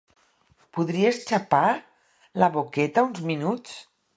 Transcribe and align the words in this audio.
Podries 0.77 1.19
xapar 1.27 1.67
la 2.45 2.51
boqueta 2.57 3.07
uns 3.11 3.25
minuts? 3.33 3.79